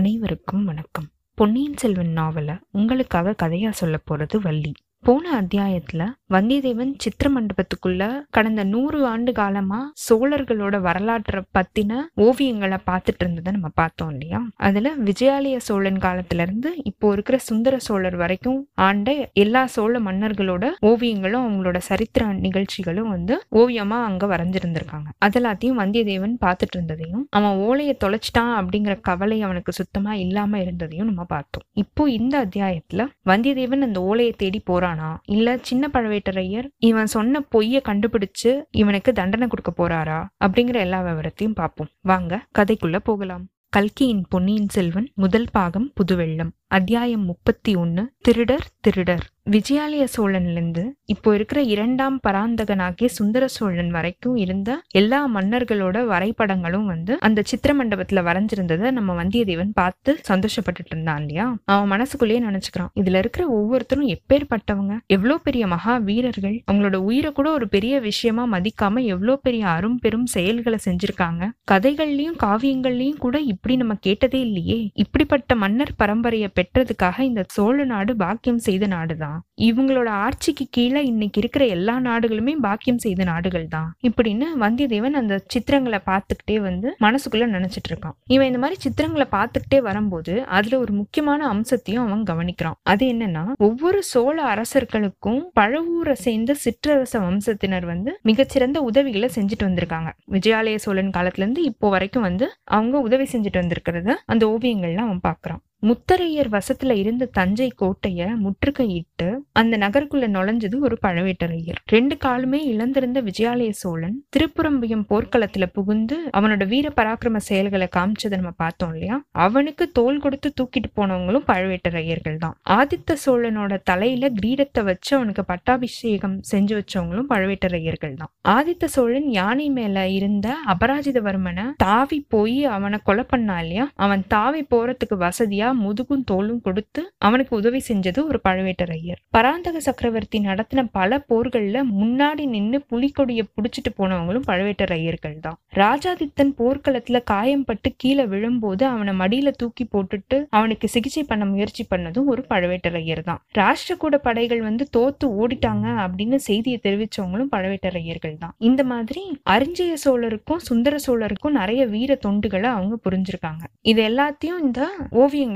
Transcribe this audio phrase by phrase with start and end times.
[0.00, 1.08] அனைவருக்கும் வணக்கம்.
[1.34, 4.72] பொன்னியின் செல்வன் நாவல உங்களுக்காக கதையா சொல்ல போறது வள்ளி.
[5.04, 13.52] போன அத்தியாயத்துல வந்தியத்தேவன் சித்திர மண்டபத்துக்குள்ள கடந்த நூறு ஆண்டு காலமா சோழர்களோட வரலாற்றை பத்தின ஓவியங்களை பார்த்துட்டு இருந்ததை
[13.52, 14.40] நம்ம பார்த்தோம் இல்லையா?
[14.56, 21.46] அதுல விஜயாலய சோழன் காலத்துல இருந்து இப்போ இருக்கிற சுந்தர சோழர் வரைக்கும் ஆண்ட எல்லா சோழ மன்னர்களோட ஓவியங்களும்
[21.46, 25.08] அவங்களோட சரித்திர நிகழ்ச்சிகளும் வந்து ஓவியமா அங்க வரைஞ்சிருந்திருக்காங்க.
[25.24, 31.62] அதெல்லாத்தையும் வந்தியத்தேவன் பார்த்துட்டு இருந்ததையும் அவன் ஓலையை தொலைச்சிட்டான் அப்படிங்கிற கவலை அவனுக்கு சுத்தமா இல்லாம இருந்ததையும் நம்ம பார்த்தோம்.
[31.72, 34.89] இப்போ இந்த அத்தியாயத்துல வந்தியத்தேவன் அந்த ஓலையை தேடி போறான்.
[35.24, 40.26] இல்ல சின்ன பழவேட்டரையர் இவன் சொன்ன பொய்ய கண்டுபிடிச்சு இவனுக்கு தண்டனை கொடுக்க போறாரா?
[40.44, 41.88] அப்படிங்கிற எல்லா விவரத்தையும் பார்ப்போம்.
[42.00, 43.48] வாங்க கதைக்குள்ள போகலாம்.
[43.68, 46.50] கல்கியின் பொன்னியின் செல்வன் முதல் பாகம் புதுவெள்ளம்.
[46.70, 49.24] அத்தியாயம் முப்பத்தி ஒன்னு திருடர் திருடர்.
[49.50, 57.42] விஜயாலய சோழன்லேருந்து இப்போ இருக்கிற இரண்டாம் பராந்தகனாகிய சுந்தர சோழன் வரைக்கும் இருந்த எல்லா மன்னர்களோட வரைபடங்களும் வந்து அந்த
[57.44, 61.46] சித்திர மண்டபத்துல வரைஞ்சிருந்ததை நம்ம வந்தியத்தேவன் பார்த்து சந்தோஷப்பட்டுட்டு இருந்தான் இல்லையா?
[61.64, 64.98] அவன் மனசுக்குள்ளேயே நினைச்சுக்கிறான் இதுல இருக்கிற ஒவ்வொருத்தரும் எப்பேற்பட்டவங்க?
[65.06, 66.62] எவ்வளோ பெரிய மகா வீரர்கள்?
[66.72, 71.50] அவங்களோட உயிரை கூட ஒரு பெரிய விஷயமா மதிக்காம எவ்வளோ பெரிய அரும் பெரும் செயல்களை செஞ்சிருக்காங்க?
[71.70, 74.90] கதைகள்லயும் காவியங்கள்லயும் கூட இப்படி நம்ம கேட்டதே இல்லையே.
[74.94, 79.38] இப்படிப்பட்ட மன்னர் பரம்பரையை பெற்றதுக்காக இந்த சோழ நாடு பாக்கியம் செய்த நாடுதான்.
[79.68, 86.00] இவங்களோட ஆட்சிக்கு கீழே இன்னைக்கு இருக்கிற எல்லா நாடுகளுமே பாக்கியம் செய்த நாடுகள் தான் இப்படின்னு வந்தியத்தேவன் அந்த சித்திரங்களை
[86.10, 92.04] பார்த்துக்கிட்டே வந்து மனசுக்குள்ள நினைச்சிட்டு இருக்கான் இவன் இந்த மாதிரி சித்திரங்களை பார்த்துக்கிட்டே வரும்போது அதுல ஒரு முக்கியமான அம்சத்தையும்
[92.06, 92.78] அவன் கவனிக்கிறான்.
[92.92, 100.10] அது என்னன்னா ஒவ்வொரு சோழ அரசர்களுக்கும் பழவூரை சேர்ந்த சிற்றரச வம்சத்தினர் வந்து மிகச்சிறந்த உதவிகளை செஞ்சுட்டு வந்திருக்காங்க.
[100.36, 105.62] விஜயாலய சோழன் காலத்துல இருந்து இப்போ வரைக்கும் வந்து அவங்க உதவி செஞ்சுட்டு வந்திருக்கிறத அந்த ஓவியங்கள்லாம் அவன் பார்க்கறான்.
[105.82, 111.78] முத்தரையர் வசத்துல இருந்த தஞ்சை கோட்டைய முற்றுகையிட்டு அந்த நகருக்குள்ள நுழைஞ்சது ஒரு பழவேட்டரையர்.
[111.86, 118.92] ரெண்டு காலுமே இழந்திருந்த விஜயாலய சோழன் திருப்புறம்பியம் போர்க்களத்துல புகுந்து அவனோட வீர பராக்கிரம செயல்களை காமிச்சதை நம்ம பார்த்தோம்
[118.92, 119.22] இல்லையா?
[119.30, 122.56] அவனுக்கு தோல் கொடுத்து தூக்கிட்டு போனவங்களும் பழவேட்டரையர்கள் தான்.
[122.68, 128.32] ஆதித்த சோழனோட தலையில கிரீடத்தை வச்சு அவனுக்கு பட்டாபிஷேகம் செஞ்சு வச்சவங்களும் பழவேட்டரையர்கள் தான்.
[128.48, 133.90] ஆதித்த சோழன் யானை மேல இருந்த அபராஜிதவர்மனை தாவி போய் அவனை கொலை பண்ணா இல்லையா?
[133.94, 139.20] அவன் தாவி போறதுக்கு வசதியா முதுகும் தோலும் கொடுத்து அவனுக்கு உதவி செஞ்சது ஒரு பழவேட்டரையர்.
[139.30, 147.88] பராந்தக சக்கரவர்த்தி நடத்தின பல போர்கள்ல முன்னாடி நின்னு புலிக்கொடிய புடிச்சிட்டு போனவங்களும் பழவேட்டரையர்கள் தான் ராஜாதித்தன் போர்க்களத்துல காயம்பட்டு
[147.96, 154.16] கீழே விழும்போது அவனை மடியில தூக்கி போட்டுட்டு அவனுக்கு சிகிச்சை பண்ண முயற்சி பண்ணதும் ஒரு பழவேட்டரையர் தான் ராஷ்டிரகூட
[154.16, 161.56] படைகள் வந்து தோத்து ஓடிட்டாங்க அப்படின்னு செய்தியை தெரிவிச்சவங்களும் பழவேட்டரையர்கள் தான் இந்த மாதிரி அரிஞ்சய சோழருக்கும் சுந்தர சோழருக்கும்
[161.60, 163.62] நிறைய வீர தொண்டுகளை அவங்க புரிஞ்சிருக்காங்க.
[163.82, 164.80] இது எல்லாத்தையும் இந்த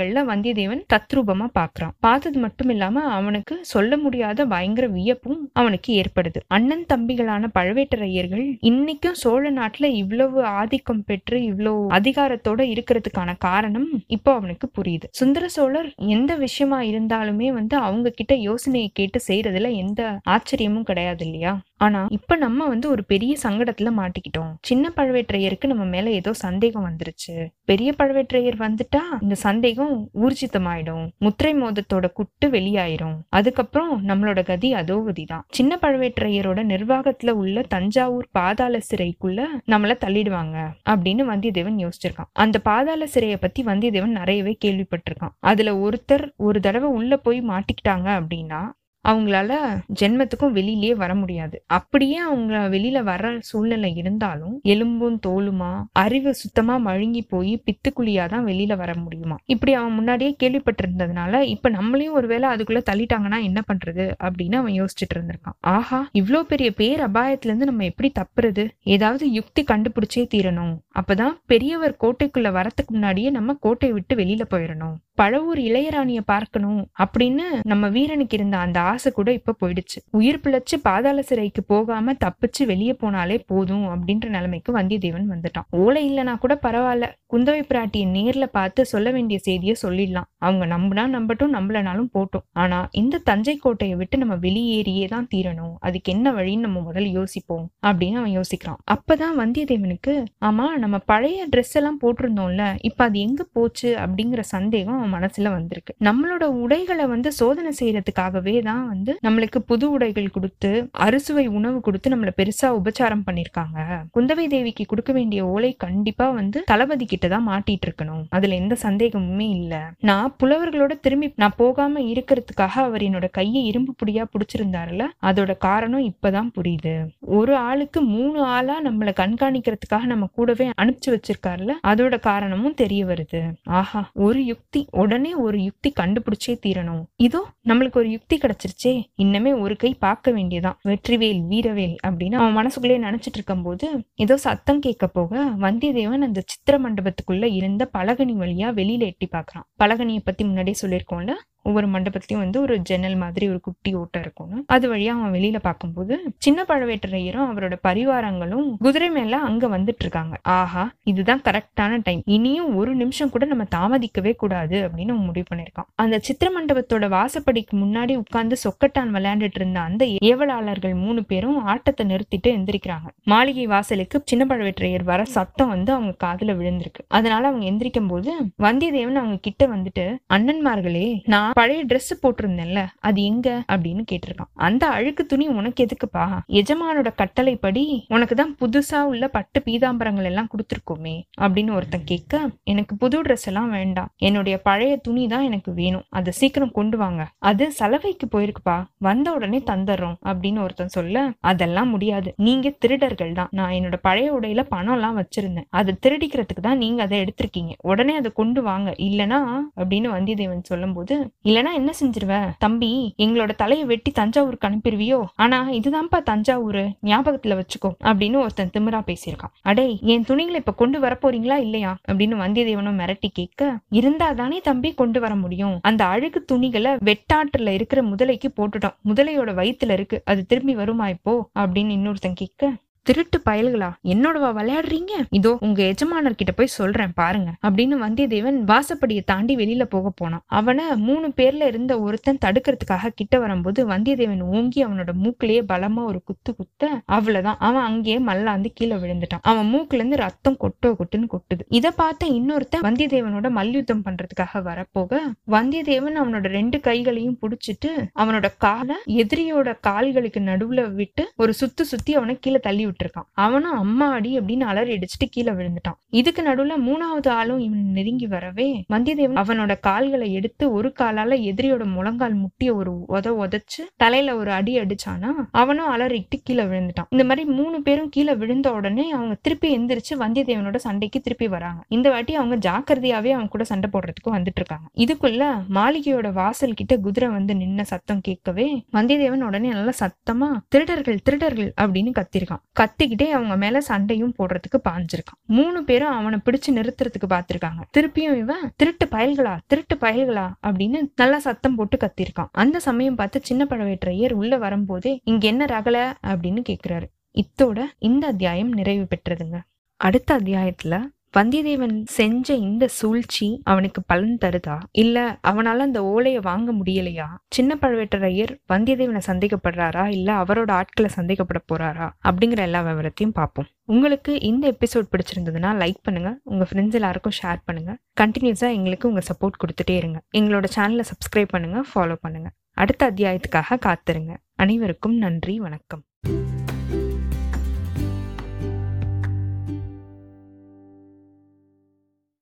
[0.04, 1.92] ஓவியங்கள்ல வந்தியத்தேவன் தத்ரூபமா பாக்குறான்.
[2.00, 6.40] பார்த்தது மட்டும் இல்லாம அவனுக்கு சொல்ல முடியாத பயங்கர வியப்பும் அவனுக்கு ஏற்படுது.
[6.48, 14.66] அண்ணன் தம்பிகளான பழவேட்டரையர்கள் இன்னைக்கும் சோழ நாட்டுல இவ்வளவு ஆதிக்கம் பெற்று இவ்வளவு அதிகாரத்தோட இருக்கிறதுக்கான காரணம் இப்போ அவனுக்கு
[14.78, 15.06] புரியுது.
[15.12, 20.00] சுந்தர சோழர் எந்த விஷயமா இருந்தாலுமே வந்து அவங்க கிட்ட யோசனையை கேட்டு செய்யறதுல எந்த
[20.30, 21.54] ஆச்சரியமும் கிடையாது இல்லையா?
[21.78, 24.52] ஆனா இப்ப நம்ம வந்து ஒரு பெரிய சங்கடத்துல மாட்டிக்கிட்டோம்.
[24.62, 27.34] சின்ன பழவேற்றையருக்கு நம்ம மேல ஏதோ சந்தேகம் வந்துருச்சு.
[27.64, 31.04] பெரிய பழவேற்றையர் வந்துட்டா இந்த சந்தேகம் ஊர்ஜிதமாயிடும்.
[31.18, 33.16] முத்திரை மோதத்தோட குட்டு வெளியாயிரும்.
[33.28, 40.56] அதுக்கப்புறம் நம்மளோட கதி அதோ தான் சின்ன பழவேற்றையரோட நிர்வாகத்துல உள்ள தஞ்சாவூர் பாதாள சிறைக்குள்ள நம்மள தள்ளிடுவாங்க
[40.90, 42.30] அப்படின்னு வந்தியத்தேவன் யோசிச்சிருக்கான்.
[42.32, 45.34] அந்த பாதாள சிறையை பத்தி வந்தியத்தேவன் நிறையவே கேள்விப்பட்டிருக்கான்.
[45.40, 48.60] அதுல ஒருத்தர் ஒரு தடவை உள்ள போய் மாட்டிக்கிட்டாங்க அப்படின்னா
[49.04, 49.52] அவங்களால
[50.00, 51.64] ஜென்மத்துக்கும் வெளியிலேயே வர முடியாது.
[51.66, 58.76] அப்படியே அவங்க வெளியில வர சூழ்நிலை இருந்தாலும் எலும்பும் தோலுமா அறிவு சுத்தமா மழுங்கி போய் பித்துக்குழியா தான் வெளியில
[58.76, 59.36] வர முடியுமா?
[59.44, 65.56] இப்படி அவன் முன்னாடியே கேள்விப்பட்டிருந்ததுனால இப்ப நம்மளையும் ஒருவேளை அதுக்குள்ள தள்ளிட்டாங்கன்னா என்ன பண்றது அப்படின்னு அவன் யோசிச்சுட்டு இருந்திருக்கான்.
[65.60, 68.68] ஆஹா இவ்வளோ பெரிய பேர் அபாயத்துல இருந்து நம்ம எப்படி தப்புறது?
[68.82, 70.74] ஏதாவது யுக்தி கண்டுபிடிச்சே தீரணும்.
[71.00, 77.88] அப்பதான் பெரியவர் கோட்டைக்குள்ள வரத்துக்கு முன்னாடியே நம்ம கோட்டையை விட்டு வெளியில போயிடணும் பழவூர் இளையராணிய பார்க்கணும் அப்படின்னு நம்ம
[77.88, 79.98] வீரனுக்கு இருந்த அந்த காசு கூட இப்ப போயிடுச்சு.
[80.10, 85.66] உயிர் பிழைச்சு பாதாள சிறைக்கு போகாம தப்பிச்சு வெளியே போனாலே போதும் அப்படின்ற நிலைமைக்கு வந்தியத்தேவன் வந்துட்டான்.
[85.82, 87.06] ஓலை இல்லைனா கூட பரவாயில்ல.
[87.32, 90.28] குந்தவை பிராட்டியை நேர்ல பார்த்து சொல்ல வேண்டிய செய்தியை சொல்லிடலாம்.
[90.38, 92.44] அவங்க நம்பினா நம்பட்டும் நம்பலனாலும் போட்டோம்.
[92.62, 95.74] ஆனா இந்த தஞ்சை கோட்டையை விட்டு நம்ம வெளியேறியே தான் தீரணும்.
[95.86, 98.80] அதுக்கு என்ன வழின்னு நம்ம முதல்ல யோசிப்போம் அப்படின்னு அவன் யோசிக்கிறான்.
[98.94, 100.14] அப்பதான் வந்தியத்தேவனுக்கு
[100.48, 105.92] ஆமா நம்ம பழைய ட்ரெஸ் எல்லாம் போட்டிருந்தோம்ல இப்ப அது எங்க போச்சு அப்படிங்கிற சந்தேகம் அவன் மனசுல வந்திருக்கு.
[106.04, 110.70] நம்மளோட உடைகளை வந்து சோதனை செய்யறதுக்காகவே தான் தான் வந்து நம்மளுக்கு புது உடைகள் கொடுத்து
[111.06, 113.78] அறுசுவை உணவு கொடுத்து நம்மள பெருசா உபச்சாரம் பண்ணிருக்காங்க.
[114.16, 118.22] குந்தவை தேவிக்கு கொடுக்க வேண்டிய ஓலை கண்டிப்பா வந்து தளபதி கிட்ட தான் மாட்டிட்டு இருக்கணும்.
[118.36, 119.74] அதுல எந்த சந்தேகமுமே இல்ல.
[120.08, 126.50] நான் புலவர்களோட திரும்பி நான் போகாம இருக்கிறதுக்காக அவர் என்னோட கையை இரும்பு புடியா புடிச்சிருந்தாருல அதோட காரணம் இப்பதான்
[126.56, 126.94] புரியுது.
[127.38, 133.42] ஒரு ஆளுக்கு மூணு ஆளா நம்மள கண்காணிக்கிறதுக்காக நம்ம கூடவே அனுப்பிச்சு வச்சிருக்காருல அதோட காரணமும் தெரிய வருது.
[133.80, 137.02] ஆஹா ஒரு யுக்தி உடனே ஒரு யுக்தி கண்டுபிடிச்சே தீரணும்.
[137.28, 137.40] இதோ
[137.70, 138.72] நம்மளுக்கு ஒரு யுக்தி கிடைச்சிருச்சு.
[139.18, 145.06] இன்னமே ஒரு கை பார்க்க வேண்டியதான் வெற்றிவேல் வீரவேல் அப்படின்னு அவன் மனசுக்குள்ளே நினைச்சிட்டு இருக்கும்போது ஏதோ சத்தம் கேட்க
[145.08, 151.34] போக வந்தியத்தேவன் அந்த சித்திர மண்டபத்துக்குள்ள இருந்த பலகனி வழியா வெளியில எட்டி பாக்குறான் பலகனியை பத்தி முன்னாடியே சொல்லியிருக்கோம்ல?
[151.64, 156.14] ஒவ்வொரு மண்டபத்திலயும் வந்து ஒரு ஜன்னல் மாதிரி ஒரு குட்டி ஓட்டம் இருக்கும்னு அது வழியா அவன் வெளியில பார்க்கும்போது
[156.38, 162.94] சின்ன பழவேட்டரையரும் அவரோட பரிவாரங்களும் குதிரை மேல அங்க வந்துட்டு இருக்காங்க ஆஹா இதுதான் கரெக்டான டைம் இனியும் ஒரு
[162.94, 168.56] நிமிஷம் கூட நம்ம தாமதிக்கவே கூடாது அப்படின்னு அவன் முடிவு பண்ணிருக்கான் அந்த சித்திர மண்டபத்தோட வாசப்படிக்கு முன்னாடி உட்கார்ந்து
[168.64, 173.08] சொக்கட்டான் விளையாண்டுட்டு இருந்த அந்த ஏவலாளர்கள் மூணு பேரும் ஆட்டத்தை நிறுத்திட்டு எந்திரிக்கிறாங்க.
[173.24, 177.02] மாளிகை வாசலுக்கு சின்ன பழவேட்டரையர் வர சத்தம் வந்து அவங்க காதுல விழுந்திருக்கு.
[177.08, 178.30] அதனால அவங்க எந்திரிக்கும் போது
[178.62, 184.50] வந்தியத்தேவன் அவங்க கிட்ட வந்துட்டு அண்ணன்மார்களே நான் பழைய ட்ரெஸ் போட்டிருந்தேன்ல அது எங்க அப்படின்னு கேட்டிருக்கான்.
[184.66, 186.24] அந்த அழுக்கு துணி உனக்கு எதுக்குப்பா?
[186.60, 187.84] எஜமானோட கட்டளைப்படி
[188.16, 191.14] உனக்கு தான் புதுசா உள்ள பட்டு பீதாம்பரங்கள் எல்லாம் கொடுத்துருக்கோமே
[191.44, 192.40] அப்படின்னு ஒருத்தன் கேட்க
[192.72, 194.10] எனக்கு புது ட்ரெஸ் எல்லாம் வேண்டாம்.
[194.28, 196.04] என்னுடைய பழைய துணி தான் எனக்கு வேணும்.
[196.18, 197.22] அதை சீக்கிரம் கொண்டு வாங்க.
[197.50, 198.76] அது சலவைக்கு போயிருக்குப்பா.
[199.08, 202.30] வந்த உடனே தந்துடுறோம் அப்படின்னு ஒருத்தன் சொல்ல அதெல்லாம் முடியாது.
[202.48, 203.50] நீங்க திருடர்கள் தான்.
[203.58, 205.68] நான் என்னோட பழைய உடையில பணம் எல்லாம் வச்சிருந்தேன்.
[205.80, 207.72] அதை திருடிக்கிறதுக்கு தான் நீங்க அதை எடுத்திருக்கீங்க.
[207.92, 208.90] உடனே அதை கொண்டு வாங்க.
[209.08, 209.40] இல்லனா
[209.80, 212.50] அப்படின்னு வந்தியத்தேவன் சொல்லும்போது இல்லனா என்ன செஞ்சிருவ?
[212.58, 219.52] தம்பி எங்களோட தலையை வெட்டி தஞ்சாவூருக்கு அனுப்பிடுவியோ ஆனா இதுதான்ப்பா தஞ்சாவூர் ஞாபகத்துல வச்சுக்கோ அப்படின்னு ஒருத்தன் திமிரா பேசியிருக்கான்.
[219.62, 221.96] அடே என் துணிகளை இப்ப கொண்டு வர போறீங்களா இல்லையா?
[222.08, 225.78] அப்படின்னு வந்தியத்தேவனும் மிரட்டி கேட்க இருந்தா தானே தம்பி கொண்டு வர முடியும்.
[225.82, 228.96] அந்த அழுகு துணிகளை வெட்டாற்றுல இருக்கிற முதலைக்கு போட்டுட்டோம்.
[229.04, 230.22] முதலையோட வயிற்றுல இருக்கு.
[230.24, 231.48] அது திரும்பி வருமா இப்போ?
[231.58, 232.72] அப்படின்னு இன்னொருத்தன் கேட்க
[233.08, 233.88] திருட்டு பயல்களா?
[234.12, 235.14] என்னோடவா விளையாடுறீங்க?
[235.30, 240.42] இதோ உங்க எஜமானர் கிட்ட போய் சொல்றேன் பாருங்க அப்படின்னு வந்தியத்தேவன் வாசப்படியை தாண்டி வெளியில போக போனான்.
[240.58, 246.54] அவனை மூணு பேர்ல இருந்த ஒருத்தன் தடுக்கிறதுக்காக கிட்ட வரும்போது வந்தியத்தேவன் ஓங்கி அவனோட மூக்கிலேயே பலமா ஒரு குத்து
[246.56, 247.58] குத்த அவ்வளவுதான்.
[247.58, 249.42] அவன் அங்கேயே மல்லாந்து கீழே விழுந்துட்டான்.
[249.42, 251.62] அவன் மூக்குல இருந்து ரத்தம் கொட்டோ கொட்டுன்னு கொட்டுது.
[251.68, 255.20] இதை பார்த்த இன்னொருத்தன் வந்தியத்தேவனோட மல்யுத்தம் பண்றதுக்காக வரப்போக
[255.56, 262.38] வந்தியத்தேவன் அவனோட ரெண்டு கைகளையும் புடிச்சிட்டு அவனோட காலை எதிரியோட கால்களுக்கு நடுவுல விட்டு ஒரு சுத்து சுத்தி அவனை
[262.40, 263.28] கீழே தள்ளி விட்டுருக்கான்.
[263.46, 265.98] அவனும் அம்மா அடி அப்படின்னு அலறி அடிச்சுட்டு கீழே விழுந்துட்டான்.
[266.20, 272.36] இதுக்கு நடுவுல மூணாவது ஆளும் இவன் நெருங்கி வரவே வந்தியத்தேவன் அவனோட கால்களை எடுத்து ஒரு காலால எதிரியோட முழங்கால்
[272.42, 275.30] முட்டிய ஒரு உத உதச்சு தலையில ஒரு அடி அடிச்சானா
[275.62, 277.08] அவனும் அலறிட்டு கீழே விழுந்துட்டான்.
[277.14, 281.80] இந்த மாதிரி மூணு பேரும் கீழே விழுந்த உடனே அவங்க திருப்பி எந்திரிச்சு வந்தியத்தேவனோட சண்டைக்கு திருப்பி வராங்க.
[281.96, 285.42] இந்த வாட்டி அவங்க ஜாக்கிரதையாவே அவன் கூட சண்டை போடுறதுக்கு வந்துட்டு இருக்காங்க இதுக்குள்ள
[285.78, 292.12] மாளிகையோட வாசல் கிட்ட குதிரை வந்து நின்ன சத்தம் கேட்கவே வந்தியத்தேவன் உடனே நல்லா சத்தமா திருடர்கள் திருடர்கள் அப்படின்னு
[292.18, 292.62] கத்திருக்கான்.
[292.84, 295.40] கத்திக்கிட்டே அவங்க மேல சண்டையும் போடுறதுக்கு பாஞ்சிருக்கான்.
[295.46, 301.74] மூணு பேரும் அவனை பிடிச்சு நிறுத்துறதுக்கு பார்த்திருக்காங்க திருப்பியும் இவன் திருட்டு பயல்களா திருட்டு பயல்களா அப்படின்னு நல்லா சத்தம்
[301.74, 302.48] போட்டு கத்திருக்கான்.
[302.52, 306.12] அந்த சமயம் பார்த்து சின்ன பழவேற்றையர் உள்ள வரும்போதே இங்க என்ன ரகல?
[306.26, 307.06] அப்படின்னு கேக்குறாரு.
[307.34, 309.60] இத்தோட இந்த அத்தியாயம் நிறைவு பெற்றதுங்க.
[309.96, 311.00] அடுத்த அத்தியாயத்துல
[311.36, 314.78] வந்தியத்தேவன் செஞ்ச இந்த சூழ்ச்சி அவனுக்கு பலன் தருதா?
[314.90, 317.26] இல்ல அவனால அந்த ஓலையை வாங்க முடியலையா?
[317.48, 320.06] சின்ன பழுவேட்டரையர் வந்தியத்தேவனை சந்தேகப்படுறாரா?
[320.06, 322.10] இல்ல அவரோட ஆட்களை சந்தேகப்பட போறாரா?
[322.24, 323.68] அப்படிங்கிற எல்லா விவரத்தையும் பார்ப்போம்.
[323.84, 326.40] உங்களுக்கு இந்த எபிசோட் பிடிச்சிருந்ததுன்னா லைக் பண்ணுங்க.
[326.44, 327.94] உங்க ஃப்ரெண்ட்ஸ் எல்லாருக்கும் ஷேர் பண்ணுங்க.
[328.20, 330.20] கண்டினியூஸா எங்களுக்கு உங்க சப்போர்ட் கொடுத்துட்டே இருங்க.
[330.36, 332.50] எங்களோட சேனலை சப்ஸ்கிரைப் பண்ணுங்க ஃபாலோ பண்ணுங்க.
[332.70, 334.34] அடுத்த அத்தியாயத்துக்காக காத்துருங்க.
[334.56, 336.04] அனைவருக்கும் நன்றி வணக்கம்.